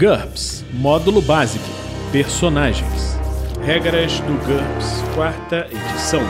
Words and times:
GURPS 0.00 0.64
Módulo 0.72 1.20
Básico 1.20 1.62
Personagens 2.10 3.18
Regras 3.62 4.18
do 4.20 4.32
GURPS, 4.46 5.04
quarta 5.14 5.68
edição. 5.70 6.22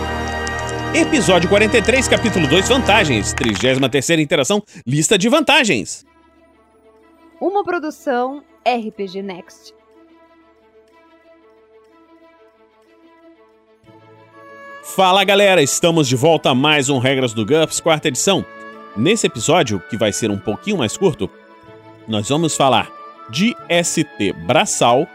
Episódio 0.92 1.49
43, 1.49 2.08
capítulo 2.08 2.48
2, 2.48 2.68
Vantagens. 2.68 3.33
33 3.33 4.18
interação, 4.18 4.60
lista 4.84 5.17
de 5.17 5.28
vantagens. 5.28 6.04
Uma 7.41 7.62
produção 7.62 8.43
RPG 8.67 9.23
Next. 9.23 9.73
Fala 14.82 15.23
galera, 15.23 15.62
estamos 15.62 16.09
de 16.09 16.16
volta 16.16 16.50
a 16.50 16.55
mais 16.57 16.89
um 16.89 16.98
Regras 16.98 17.32
do 17.32 17.46
GURPS, 17.46 17.79
quarta 17.79 18.09
edição. 18.09 18.45
Nesse 18.96 19.29
episódio, 19.29 19.80
que 19.89 19.96
vai 19.96 20.12
ser 20.12 20.29
um 20.29 20.39
pouquinho 20.39 20.79
mais 20.79 20.96
curto, 20.96 21.30
nós 22.09 22.29
vamos 22.29 22.57
falar 22.57 23.00
de 23.31 23.57
ST 23.83 24.33
braçal 24.33 25.07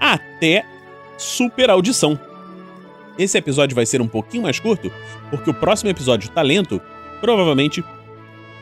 até 0.00 0.64
super 1.16 1.70
audição. 1.70 2.18
Esse 3.18 3.38
episódio 3.38 3.74
vai 3.74 3.86
ser 3.86 4.00
um 4.00 4.08
pouquinho 4.08 4.42
mais 4.42 4.58
curto, 4.58 4.90
porque 5.30 5.50
o 5.50 5.54
próximo 5.54 5.90
episódio 5.90 6.30
Talento 6.30 6.80
provavelmente 7.20 7.84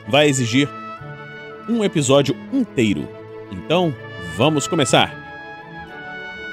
vai 0.07 0.27
exigir 0.27 0.69
um 1.67 1.83
episódio 1.83 2.35
inteiro. 2.51 3.07
Então, 3.51 3.93
vamos 4.35 4.67
começar. 4.67 5.15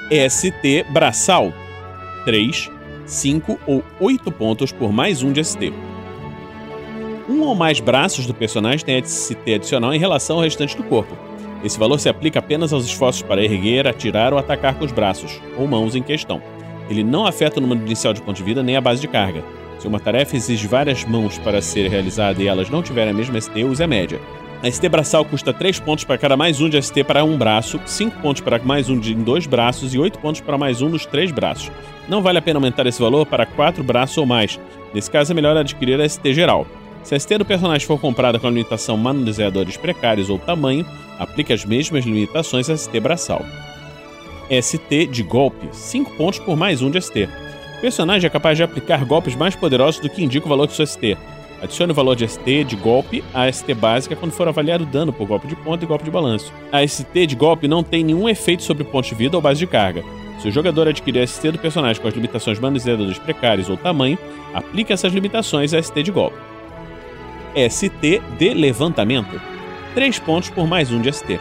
ST 0.09 0.85
braçal 0.91 1.53
3, 2.25 2.69
5 3.05 3.59
ou 3.67 3.83
8 3.99 4.31
pontos 4.31 4.71
por 4.71 4.91
mais 4.91 5.21
um 5.21 5.31
de 5.31 5.43
ST. 5.43 5.71
Um 7.27 7.41
ou 7.41 7.53
mais 7.53 7.79
braços 7.79 8.25
do 8.25 8.33
personagem 8.33 8.85
tem 8.85 9.03
ST 9.03 9.53
adicional 9.53 9.93
em 9.93 9.99
relação 9.99 10.37
ao 10.37 10.43
restante 10.43 10.75
do 10.75 10.83
corpo. 10.83 11.28
Esse 11.63 11.77
valor 11.77 11.99
se 11.99 12.07
aplica 12.07 12.39
apenas 12.39 12.71
aos 12.71 12.85
esforços 12.85 13.21
para 13.21 13.43
erguer, 13.43 13.87
atirar 13.87 14.33
ou 14.33 14.39
atacar 14.39 14.75
com 14.75 14.85
os 14.85 14.91
braços 14.91 15.41
ou 15.57 15.67
mãos 15.67 15.95
em 15.95 16.01
questão. 16.01 16.41
Ele 16.89 17.03
não 17.03 17.25
afeta 17.25 17.59
o 17.59 17.61
número 17.61 17.81
inicial 17.85 18.13
de 18.13 18.21
ponto 18.21 18.37
de 18.37 18.43
vida 18.43 18.63
nem 18.63 18.75
a 18.75 18.81
base 18.81 19.01
de 19.01 19.07
carga. 19.07 19.43
Se 19.77 19.87
uma 19.87 19.99
tarefa 19.99 20.35
exige 20.35 20.67
várias 20.67 21.05
mãos 21.05 21.37
para 21.37 21.61
ser 21.61 21.89
realizada 21.89 22.41
e 22.41 22.47
elas 22.47 22.69
não 22.69 22.81
tiverem 22.81 23.11
a 23.11 23.15
mesma 23.15 23.39
ST, 23.39 23.63
use 23.63 23.83
a 23.83 23.87
média. 23.87 24.19
A 24.61 24.69
ST 24.69 24.89
braçal 24.89 25.23
custa 25.23 25.53
3 25.53 25.79
pontos 25.79 26.03
para 26.03 26.17
cada 26.17 26.35
mais 26.35 26.59
um 26.59 26.67
de 26.67 26.81
ST 26.81 27.03
para 27.05 27.23
um 27.23 27.37
braço, 27.37 27.79
5 27.85 28.19
pontos 28.21 28.41
para 28.41 28.59
mais 28.59 28.89
um 28.89 28.99
de 28.99 29.13
em 29.13 29.23
dois 29.23 29.47
braços 29.47 29.93
e 29.93 29.99
8 29.99 30.19
pontos 30.19 30.41
para 30.41 30.57
mais 30.57 30.81
um 30.81 30.89
nos 30.89 31.05
três 31.05 31.31
braços. 31.31 31.71
Não 32.09 32.21
vale 32.21 32.39
a 32.39 32.41
pena 32.41 32.57
aumentar 32.57 32.85
esse 32.85 33.01
valor 33.01 33.25
para 33.25 33.45
4 33.45 33.81
braços 33.83 34.17
ou 34.17 34.25
mais. 34.25 34.59
Nesse 34.93 35.09
caso 35.09 35.31
é 35.31 35.35
melhor 35.35 35.55
adquirir 35.55 36.01
a 36.01 36.09
ST 36.09 36.33
geral. 36.33 36.67
Se 37.03 37.15
a 37.15 37.19
ST 37.19 37.37
do 37.37 37.45
personagem 37.45 37.87
for 37.87 37.99
comprada 37.99 38.37
com 38.37 38.47
a 38.47 38.49
limitação 38.49 38.97
manuseadores 38.97 39.77
precários 39.77 40.29
ou 40.29 40.37
tamanho, 40.37 40.85
aplique 41.17 41.53
as 41.53 41.65
mesmas 41.65 42.05
limitações 42.05 42.69
a 42.69 42.77
ST 42.77 42.99
braçal. 42.99 43.43
ST 44.49 45.05
de 45.07 45.23
golpe, 45.23 45.67
5 45.71 46.11
pontos 46.15 46.39
por 46.39 46.55
mais 46.55 46.81
um 46.81 46.89
de 46.89 47.01
ST. 47.01 47.29
O 47.77 47.81
personagem 47.81 48.27
é 48.27 48.29
capaz 48.29 48.57
de 48.57 48.63
aplicar 48.63 49.05
golpes 49.05 49.35
mais 49.35 49.55
poderosos 49.55 50.01
do 50.01 50.09
que 50.09 50.23
indica 50.23 50.45
o 50.45 50.49
valor 50.49 50.67
de 50.67 50.73
sua 50.73 50.85
ST. 50.85 51.17
Adicione 51.61 51.91
o 51.91 51.95
valor 51.95 52.15
de 52.15 52.27
ST 52.27 52.63
de 52.63 52.75
golpe 52.75 53.23
à 53.33 53.51
ST 53.51 53.73
básica 53.73 54.15
quando 54.15 54.31
for 54.31 54.47
avaliado 54.47 54.83
o 54.83 54.87
dano 54.87 55.11
por 55.11 55.27
golpe 55.27 55.47
de 55.47 55.55
ponta 55.55 55.83
e 55.83 55.87
golpe 55.87 56.03
de 56.03 56.11
balanço. 56.11 56.53
A 56.71 56.85
ST 56.85 57.27
de 57.27 57.35
golpe 57.35 57.67
não 57.67 57.83
tem 57.83 58.03
nenhum 58.03 58.29
efeito 58.29 58.63
sobre 58.63 58.83
ponto 58.83 59.07
de 59.07 59.15
vida 59.15 59.37
ou 59.37 59.41
base 59.41 59.59
de 59.59 59.67
carga. 59.67 60.03
Se 60.39 60.47
o 60.47 60.51
jogador 60.51 60.87
adquirir 60.87 61.21
a 61.21 61.27
ST 61.27 61.51
do 61.51 61.59
personagem 61.59 62.01
com 62.01 62.07
as 62.07 62.13
limitações 62.13 62.59
manuseadoras 62.59 63.19
precárias 63.19 63.69
ou 63.69 63.75
tamanho, 63.75 64.17
aplique 64.53 64.93
essas 64.93 65.13
limitações 65.13 65.73
à 65.73 65.81
ST 65.81 66.01
de 66.01 66.11
golpe. 66.11 66.48
ST 67.55 68.21
de 68.37 68.53
levantamento. 68.53 69.41
3 69.95 70.19
pontos 70.19 70.49
por 70.49 70.67
mais 70.67 70.91
um 70.91 71.01
de 71.01 71.11
ST. 71.11 71.39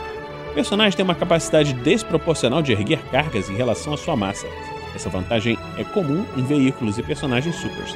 O 0.50 0.54
personagem 0.54 0.96
tem 0.96 1.04
uma 1.04 1.14
capacidade 1.14 1.72
desproporcional 1.74 2.62
de 2.62 2.72
erguer 2.72 2.98
cargas 3.10 3.50
em 3.50 3.54
relação 3.54 3.92
à 3.92 3.96
sua 3.96 4.16
massa. 4.16 4.46
Essa 4.94 5.10
vantagem 5.10 5.58
é 5.76 5.84
comum 5.84 6.24
em 6.36 6.42
veículos 6.42 6.98
e 6.98 7.02
personagens 7.02 7.54
supers. 7.56 7.94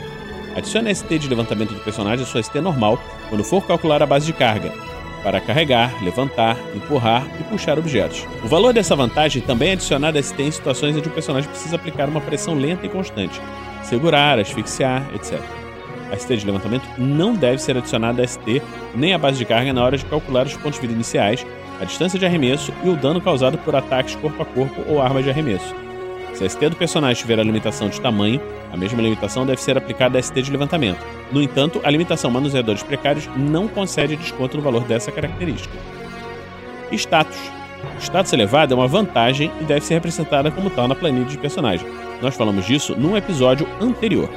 Adicione 0.55 0.95
ST 0.95 1.19
de 1.19 1.29
levantamento 1.29 1.73
do 1.73 1.81
personagem 1.81 2.25
à 2.25 2.29
sua 2.29 2.43
ST 2.43 2.61
normal 2.61 3.01
quando 3.31 3.43
for 3.43 3.67
calcular 3.67 4.03
a 4.03 4.07
base 4.07 4.27
de 4.27 4.35
carga, 4.35 4.73
para 5.23 5.41
carregar, 5.41 6.05
levantar, 6.05 6.57
empurrar 6.75 7.27
e 7.41 7.45
puxar 7.45 7.79
objetos. 7.79 8.27
O 8.45 8.49
valor 8.49 8.75
dessa 8.75 8.95
vantagem 8.95 9.41
também 9.41 9.71
é 9.71 9.73
adicionado 9.73 10.19
a 10.19 10.23
ST 10.23 10.43
em 10.43 10.51
situações 10.51 10.95
onde 10.95 11.09
o 11.09 11.13
personagem 11.13 11.49
precisa 11.49 11.77
aplicar 11.77 12.09
uma 12.09 12.21
pressão 12.21 12.55
lenta 12.55 12.85
e 12.85 12.89
constante, 12.91 13.41
segurar, 13.83 14.39
asfixiar, 14.39 15.09
etc. 15.15 15.41
A 16.13 16.17
ST 16.19 16.37
de 16.37 16.45
levantamento 16.45 16.87
não 16.99 17.35
deve 17.35 17.57
ser 17.59 17.75
adicionada 17.75 18.23
a 18.23 18.27
ST 18.27 18.61
nem 18.95 19.15
a 19.15 19.19
base 19.19 19.39
de 19.39 19.47
carga 19.47 19.73
na 19.73 19.83
hora 19.83 19.97
de 19.97 20.05
calcular 20.05 20.45
os 20.45 20.55
pontos 20.55 20.75
de 20.75 20.83
vida 20.83 20.93
iniciais, 20.93 21.47
a 21.81 21.87
distância 21.87 22.19
de 22.19 22.27
arremesso 22.27 22.71
e 22.85 22.91
o 22.91 22.97
dano 22.97 23.19
causado 23.19 23.57
por 23.57 23.75
ataques 23.75 24.15
corpo 24.17 24.43
a 24.43 24.45
corpo 24.45 24.83
ou 24.87 25.01
armas 25.01 25.25
de 25.25 25.31
arremesso. 25.31 25.75
Se 26.35 26.45
a 26.45 26.49
ST 26.49 26.69
do 26.69 26.77
personagem 26.77 27.21
tiver 27.21 27.41
a 27.41 27.43
limitação 27.43 27.89
de 27.89 27.99
tamanho, 27.99 28.43
a 28.71 28.77
mesma 28.77 29.01
limitação 29.01 29.47
deve 29.47 29.63
ser 29.63 29.79
aplicada 29.79 30.19
a 30.19 30.23
ST 30.23 30.43
de 30.43 30.51
levantamento. 30.51 31.01
No 31.31 31.43
entanto, 31.43 31.81
a 31.83 31.91
limitação 31.91 32.31
manuseadores 32.31 32.83
precários 32.83 33.27
não 33.35 33.67
concede 33.67 34.15
desconto 34.17 34.59
no 34.59 34.63
valor 34.63 34.85
dessa 34.85 35.11
característica. 35.11 35.75
Status. 36.93 37.39
Status 37.99 38.33
elevado 38.35 38.75
é 38.75 38.77
uma 38.77 38.87
vantagem 38.87 39.51
e 39.61 39.65
deve 39.65 39.81
ser 39.81 39.95
representada 39.95 40.51
como 40.51 40.69
tal 40.69 40.87
na 40.87 40.95
planilha 40.95 41.25
de 41.25 41.39
personagem. 41.39 41.87
Nós 42.21 42.37
falamos 42.37 42.67
disso 42.67 42.95
num 42.97 43.17
episódio 43.17 43.67
anterior. 43.81 44.29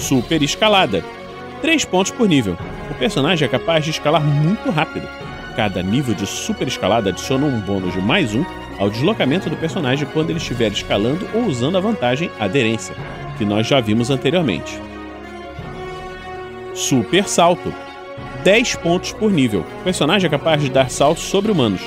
Super 0.00 0.42
escalada. 0.42 1.04
3 1.60 1.84
pontos 1.84 2.10
por 2.10 2.26
nível. 2.26 2.56
O 2.90 2.94
personagem 2.94 3.46
é 3.46 3.50
capaz 3.50 3.84
de 3.84 3.90
escalar 3.90 4.22
muito 4.22 4.70
rápido. 4.70 5.06
Cada 5.54 5.82
nível 5.82 6.14
de 6.14 6.26
super 6.26 6.66
escalada 6.66 7.10
adiciona 7.10 7.44
um 7.44 7.60
bônus 7.60 7.92
de 7.92 8.00
mais 8.00 8.34
um 8.34 8.42
ao 8.78 8.88
deslocamento 8.88 9.50
do 9.50 9.56
personagem 9.58 10.08
quando 10.10 10.30
ele 10.30 10.38
estiver 10.38 10.72
escalando 10.72 11.28
ou 11.34 11.42
usando 11.42 11.76
a 11.76 11.80
vantagem 11.80 12.30
aderência, 12.40 12.94
que 13.36 13.44
nós 13.44 13.66
já 13.66 13.78
vimos 13.78 14.10
anteriormente. 14.10 14.80
Super 16.72 17.28
salto. 17.28 17.72
10 18.42 18.76
pontos 18.76 19.12
por 19.12 19.30
nível. 19.30 19.66
O 19.80 19.84
personagem 19.84 20.28
é 20.28 20.30
capaz 20.30 20.62
de 20.62 20.70
dar 20.70 20.88
saltos 20.88 21.24
sobre-humanos. 21.24 21.82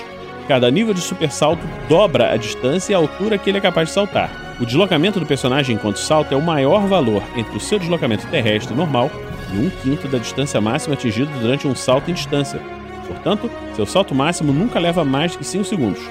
Cada 0.47 0.69
nível 0.69 0.93
de 0.93 1.01
super 1.01 1.31
salto 1.31 1.63
dobra 1.89 2.31
a 2.31 2.37
distância 2.37 2.93
e 2.93 2.95
a 2.95 2.99
altura 2.99 3.39
que 3.39 3.49
ele 3.49 3.57
é 3.57 3.61
capaz 3.61 3.89
de 3.89 3.95
saltar. 3.95 4.42
O 4.59 4.65
deslocamento 4.65 5.19
do 5.19 5.25
personagem 5.25 5.75
enquanto 5.75 5.97
salta 5.97 6.35
é 6.35 6.37
o 6.37 6.41
maior 6.41 6.85
valor 6.85 7.23
entre 7.35 7.57
o 7.57 7.59
seu 7.59 7.79
deslocamento 7.79 8.27
terrestre 8.27 8.75
normal 8.75 9.09
e 9.51 9.57
um 9.57 9.69
quinto 9.69 10.07
da 10.07 10.19
distância 10.19 10.61
máxima 10.61 10.93
atingida 10.93 11.31
durante 11.39 11.67
um 11.67 11.75
salto 11.75 12.11
em 12.11 12.13
distância. 12.13 12.59
Portanto, 13.07 13.49
seu 13.75 13.85
salto 13.85 14.13
máximo 14.13 14.53
nunca 14.53 14.79
leva 14.79 15.03
mais 15.03 15.35
que 15.35 15.43
5 15.43 15.65
segundos. 15.65 16.01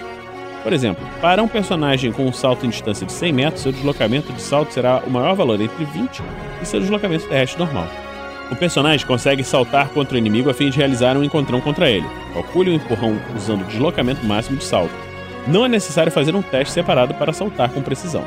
Por 0.63 0.73
exemplo, 0.73 1.05
para 1.21 1.43
um 1.43 1.49
personagem 1.49 2.13
com 2.13 2.27
um 2.27 2.33
salto 2.33 2.67
em 2.67 2.69
distância 2.69 3.07
de 3.07 3.13
100 3.13 3.33
metros, 3.33 3.63
seu 3.63 3.73
deslocamento 3.73 4.33
de 4.33 4.43
salto 4.43 4.73
será 4.73 5.03
o 5.07 5.11
maior 5.11 5.35
valor 5.35 5.61
entre 5.61 5.85
20 5.85 6.23
e 6.61 6.67
seu 6.67 6.81
deslocamento 6.81 7.27
terrestre 7.27 7.59
normal. 7.59 7.89
O 8.51 8.57
personagem 8.57 9.07
consegue 9.07 9.43
saltar 9.43 9.89
contra 9.91 10.15
o 10.15 10.19
inimigo 10.19 10.51
a 10.51 10.55
fim 10.55 10.69
de 10.69 10.77
realizar 10.77 11.17
um 11.17 11.25
encontrão 11.25 11.61
contra 11.61 11.89
ele. 11.89 12.07
Calcule 12.35 12.71
o 12.71 12.75
empurrão 12.75 13.19
usando 13.35 13.63
o 13.63 13.67
deslocamento 13.67 14.25
máximo 14.27 14.59
de 14.59 14.65
salto. 14.65 15.12
Não 15.47 15.65
é 15.65 15.69
necessário 15.69 16.13
fazer 16.13 16.35
um 16.37 16.43
teste 16.43 16.73
separado 16.73 17.15
para 17.15 17.33
saltar 17.33 17.71
com 17.71 17.83
precisão. 17.83 18.25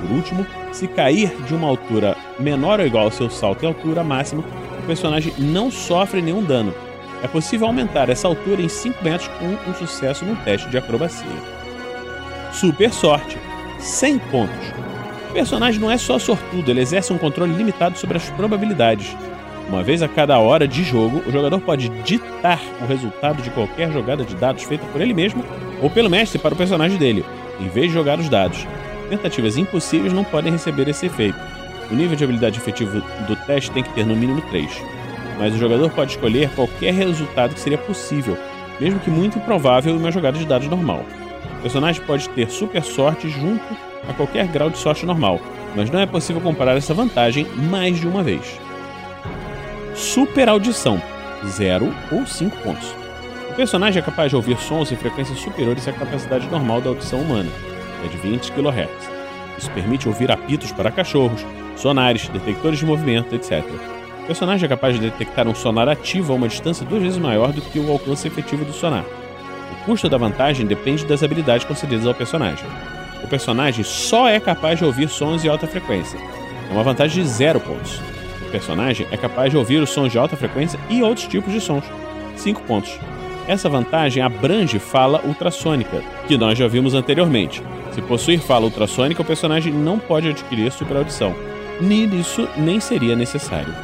Por 0.00 0.10
último, 0.10 0.46
se 0.72 0.86
cair 0.88 1.32
de 1.46 1.54
uma 1.54 1.68
altura 1.68 2.16
menor 2.38 2.80
ou 2.80 2.86
igual 2.86 3.04
ao 3.04 3.10
seu 3.10 3.30
salto 3.30 3.62
em 3.62 3.68
altura 3.68 4.04
máxima, 4.04 4.44
o 4.82 4.86
personagem 4.86 5.32
não 5.38 5.70
sofre 5.70 6.20
nenhum 6.20 6.42
dano. 6.42 6.74
É 7.22 7.28
possível 7.28 7.68
aumentar 7.68 8.10
essa 8.10 8.26
altura 8.26 8.60
em 8.60 8.68
5 8.68 9.02
metros 9.02 9.30
com 9.38 9.70
um 9.70 9.74
sucesso 9.74 10.24
no 10.24 10.36
teste 10.36 10.68
de 10.68 10.76
acrobacia. 10.76 11.26
Super 12.52 12.92
sorte 12.92 13.38
100 13.78 14.18
pontos. 14.18 14.72
O 15.30 15.32
personagem 15.32 15.80
não 15.80 15.90
é 15.90 15.96
só 15.96 16.18
sortudo, 16.18 16.70
ele 16.70 16.80
exerce 16.80 17.12
um 17.12 17.18
controle 17.18 17.54
limitado 17.54 17.96
sobre 17.96 18.18
as 18.18 18.28
probabilidades. 18.30 19.16
Uma 19.68 19.82
vez 19.82 20.02
a 20.02 20.08
cada 20.08 20.38
hora 20.38 20.68
de 20.68 20.82
jogo, 20.82 21.22
o 21.26 21.32
jogador 21.32 21.60
pode 21.60 21.88
ditar 22.02 22.60
o 22.82 22.86
resultado 22.86 23.40
de 23.40 23.50
qualquer 23.50 23.90
jogada 23.90 24.24
de 24.24 24.34
dados 24.34 24.64
feita 24.64 24.84
por 24.86 25.00
ele 25.00 25.14
mesmo 25.14 25.42
ou 25.82 25.90
pelo 25.90 26.08
mestre 26.08 26.38
para 26.38 26.54
o 26.54 26.56
personagem 26.56 26.96
dele, 26.96 27.24
em 27.60 27.68
vez 27.68 27.88
de 27.88 27.94
jogar 27.94 28.18
os 28.18 28.28
dados. 28.28 28.66
Tentativas 29.10 29.58
impossíveis 29.58 30.12
não 30.12 30.24
podem 30.24 30.52
receber 30.52 30.88
esse 30.88 31.06
efeito. 31.06 31.38
O 31.90 31.94
nível 31.94 32.16
de 32.16 32.24
habilidade 32.24 32.58
efetivo 32.58 33.02
do 33.26 33.36
teste 33.44 33.70
tem 33.72 33.82
que 33.82 33.92
ter 33.92 34.06
no 34.06 34.16
mínimo 34.16 34.40
3. 34.42 34.70
Mas 35.38 35.54
o 35.54 35.58
jogador 35.58 35.90
pode 35.90 36.12
escolher 36.12 36.48
qualquer 36.50 36.94
resultado 36.94 37.52
que 37.52 37.60
seria 37.60 37.76
possível, 37.76 38.38
mesmo 38.80 39.00
que 39.00 39.10
muito 39.10 39.38
improvável 39.38 39.94
em 39.94 39.98
uma 39.98 40.10
jogada 40.10 40.38
de 40.38 40.46
dados 40.46 40.68
normal. 40.68 41.04
O 41.58 41.62
personagem 41.62 42.02
pode 42.04 42.28
ter 42.30 42.48
super 42.48 42.82
sorte 42.82 43.28
junto 43.28 43.64
a 44.08 44.12
qualquer 44.12 44.46
grau 44.46 44.70
de 44.70 44.78
sorte 44.78 45.04
normal, 45.04 45.40
mas 45.74 45.90
não 45.90 46.00
é 46.00 46.06
possível 46.06 46.40
comparar 46.40 46.76
essa 46.76 46.94
vantagem 46.94 47.44
mais 47.70 48.00
de 48.00 48.06
uma 48.06 48.22
vez. 48.22 48.58
Super 49.94 50.48
audição 50.48 51.00
0 51.44 51.92
ou 52.10 52.26
5 52.26 52.56
pontos. 52.58 53.01
O 53.52 53.54
personagem 53.54 54.00
é 54.00 54.02
capaz 54.02 54.30
de 54.30 54.36
ouvir 54.36 54.56
sons 54.56 54.90
em 54.90 54.96
frequências 54.96 55.38
superiores 55.38 55.86
à 55.86 55.92
capacidade 55.92 56.48
normal 56.48 56.80
da 56.80 56.88
audição 56.88 57.20
humana, 57.20 57.50
que 58.00 58.06
é 58.06 58.10
de 58.10 58.16
20 58.16 58.50
kHz. 58.50 59.10
Isso 59.58 59.70
permite 59.72 60.08
ouvir 60.08 60.30
apitos 60.32 60.72
para 60.72 60.90
cachorros, 60.90 61.44
sonares, 61.76 62.28
detectores 62.28 62.78
de 62.78 62.86
movimento, 62.86 63.34
etc. 63.34 63.62
O 64.22 64.26
personagem 64.26 64.64
é 64.64 64.68
capaz 64.70 64.94
de 64.94 65.02
detectar 65.02 65.46
um 65.46 65.54
sonar 65.54 65.86
ativo 65.86 66.32
a 66.32 66.36
uma 66.36 66.48
distância 66.48 66.86
duas 66.86 67.02
vezes 67.02 67.18
maior 67.18 67.52
do 67.52 67.60
que 67.60 67.78
o 67.78 67.92
alcance 67.92 68.26
efetivo 68.26 68.64
do 68.64 68.72
sonar. 68.72 69.04
O 69.04 69.84
custo 69.84 70.08
da 70.08 70.16
vantagem 70.16 70.64
depende 70.64 71.04
das 71.04 71.22
habilidades 71.22 71.66
concedidas 71.66 72.06
ao 72.06 72.14
personagem. 72.14 72.64
O 73.22 73.28
personagem 73.28 73.84
só 73.84 74.30
é 74.30 74.40
capaz 74.40 74.78
de 74.78 74.86
ouvir 74.86 75.10
sons 75.10 75.42
de 75.42 75.50
alta 75.50 75.66
frequência. 75.66 76.18
É 76.70 76.72
uma 76.72 76.82
vantagem 76.82 77.22
de 77.22 77.28
zero 77.28 77.60
pontos. 77.60 78.00
O 78.46 78.50
personagem 78.50 79.06
é 79.10 79.16
capaz 79.18 79.50
de 79.50 79.58
ouvir 79.58 79.82
os 79.82 79.90
sons 79.90 80.10
de 80.10 80.16
alta 80.16 80.38
frequência 80.38 80.80
e 80.88 81.02
outros 81.02 81.26
tipos 81.26 81.52
de 81.52 81.60
sons. 81.60 81.84
5 82.34 82.62
pontos. 82.62 82.98
Essa 83.52 83.68
vantagem 83.68 84.22
abrange 84.22 84.78
fala 84.78 85.20
ultrassônica, 85.26 86.02
que 86.26 86.38
nós 86.38 86.56
já 86.56 86.66
vimos 86.66 86.94
anteriormente. 86.94 87.62
Se 87.90 88.00
possuir 88.00 88.40
fala 88.40 88.64
ultrassônica, 88.64 89.20
o 89.20 89.24
personagem 89.26 89.70
não 89.70 89.98
pode 89.98 90.26
adquirir 90.26 90.72
super 90.72 90.96
audição. 90.96 91.34
Nem 91.78 92.06
isso 92.18 92.48
nem 92.56 92.80
seria 92.80 93.14
necessário. 93.14 93.74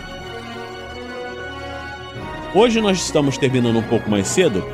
Hoje 2.55 2.81
nós 2.81 2.97
estamos 2.97 3.37
terminando 3.37 3.76
um 3.76 3.82
pouco 3.82 4.09
mais 4.09 4.26
cedo 4.29 4.65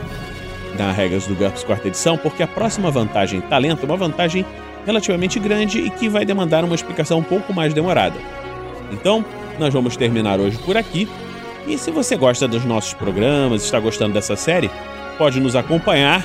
na 0.79 0.93
regras 0.93 1.27
do 1.27 1.35
GURPS 1.35 1.65
quarta 1.65 1.89
edição, 1.89 2.17
porque 2.17 2.45
a 2.45 2.47
próxima 2.47 2.89
vantagem 2.89 3.41
talento 3.41 3.83
é 3.83 3.87
uma 3.87 3.97
vantagem 3.97 4.47
relativamente 4.87 5.41
grande 5.41 5.81
e 5.81 5.91
que 5.91 6.09
vai 6.09 6.25
demandar 6.25 6.65
uma 6.65 6.77
explicação 6.77 7.19
um 7.19 7.25
pouco 7.25 7.53
mais 7.53 7.75
demorada. 7.75 8.21
Então, 8.93 9.25
nós 9.59 9.75
vamos 9.75 9.97
terminar 9.97 10.39
hoje 10.39 10.57
por 10.59 10.77
aqui. 10.77 11.09
E 11.67 11.79
se 11.79 11.91
você 11.91 12.17
gosta 12.17 12.47
dos 12.47 12.65
nossos 12.65 12.95
programas, 12.95 13.63
está 13.63 13.81
gostando 13.81 14.13
dessa 14.13 14.37
série, 14.37 14.71
pode 15.17 15.41
nos 15.41 15.57
acompanhar 15.57 16.23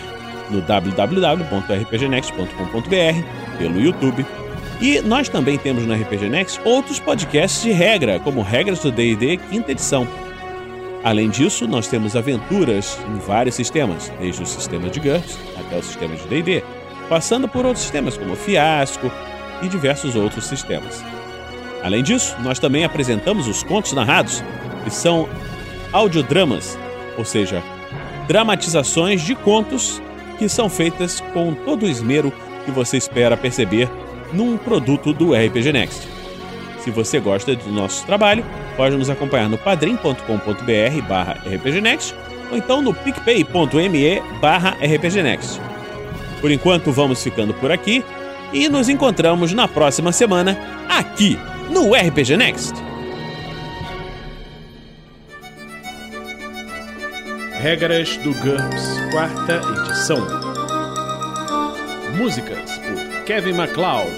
no 0.49 0.59
www.rpgnext.com.br, 0.61 3.57
pelo 3.57 3.79
YouTube. 3.79 4.25
E 4.81 4.99
nós 5.01 5.29
também 5.29 5.57
temos 5.57 5.85
no 5.85 5.93
RPG 5.93 6.29
Next 6.29 6.59
outros 6.65 6.99
podcasts 6.99 7.61
de 7.61 7.71
regra, 7.71 8.19
como 8.19 8.41
Regras 8.41 8.79
do 8.79 8.91
D&D 8.91 9.37
quinta 9.49 9.71
edição. 9.71 10.05
Além 11.03 11.29
disso, 11.29 11.67
nós 11.67 11.87
temos 11.87 12.15
aventuras 12.15 12.97
em 13.09 13.19
vários 13.19 13.55
sistemas, 13.55 14.11
desde 14.19 14.43
o 14.43 14.45
sistema 14.45 14.89
de 14.89 14.99
GURPS 14.99 15.37
até 15.57 15.77
o 15.77 15.83
sistema 15.83 16.15
de 16.15 16.27
D&D, 16.27 16.63
passando 17.07 17.47
por 17.47 17.65
outros 17.65 17.83
sistemas 17.83 18.17
como 18.17 18.35
Fiasco 18.35 19.09
e 19.61 19.67
diversos 19.67 20.15
outros 20.15 20.45
sistemas. 20.45 21.03
Além 21.83 22.03
disso, 22.03 22.35
nós 22.41 22.59
também 22.59 22.83
apresentamos 22.83 23.47
os 23.47 23.63
contos 23.63 23.93
narrados, 23.93 24.43
que 24.83 24.89
são 24.89 25.27
audiodramas, 25.91 26.77
ou 27.17 27.25
seja, 27.25 27.63
dramatizações 28.27 29.21
de 29.21 29.35
contos 29.35 30.01
que 30.37 30.47
são 30.47 30.69
feitas 30.69 31.21
com 31.33 31.53
todo 31.53 31.83
o 31.83 31.89
esmero 31.89 32.31
que 32.65 32.71
você 32.71 32.97
espera 32.97 33.35
perceber 33.35 33.89
num 34.31 34.57
produto 34.57 35.11
do 35.13 35.33
RPG 35.33 35.73
Next. 35.73 36.07
Se 36.79 36.91
você 36.91 37.19
gosta 37.19 37.55
do 37.55 37.71
nosso 37.71 38.05
trabalho, 38.05 38.45
pode 38.77 38.95
nos 38.95 39.09
acompanhar 39.09 39.49
no 39.49 39.57
padrim.com.br 39.57 41.07
barra 41.07 41.33
rpgnext 41.45 42.15
ou 42.51 42.57
então 42.57 42.81
no 42.81 42.93
picpay.me 42.93 44.21
barra 44.39 44.77
rpgnext. 44.81 45.59
Por 46.39 46.51
enquanto, 46.51 46.91
vamos 46.91 47.21
ficando 47.21 47.53
por 47.53 47.71
aqui 47.71 48.03
e 48.53 48.69
nos 48.69 48.89
encontramos 48.89 49.53
na 49.53 49.67
próxima 49.67 50.11
semana 50.11 50.57
aqui 50.87 51.37
no 51.69 51.93
RPG 51.93 52.37
Next. 52.37 52.88
Regras 57.61 58.15
do 58.17 58.33
GURPS, 58.35 59.11
quarta 59.11 59.59
edição. 59.81 60.25
Músicas 62.15 62.77
por 62.77 63.23
Kevin 63.25 63.51
MacLeod 63.51 64.09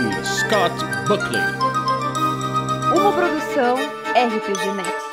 e 0.00 0.24
Scott 0.24 0.74
Buckley. 1.06 1.42
Uma 2.98 3.12
produção 3.12 3.76
RPG 3.76 4.72
Next. 4.74 5.05